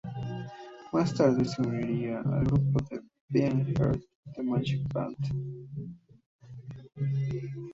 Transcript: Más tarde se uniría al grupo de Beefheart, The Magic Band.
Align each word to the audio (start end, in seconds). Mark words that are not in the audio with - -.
Más 0.91 1.13
tarde 1.13 1.45
se 1.45 1.61
uniría 1.61 2.21
al 2.21 2.45
grupo 2.45 2.79
de 2.89 3.03
Beefheart, 3.29 4.01
The 4.33 4.41
Magic 4.41 4.81
Band. 4.91 5.15